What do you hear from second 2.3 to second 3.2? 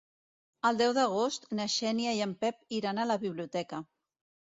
Pep iran a la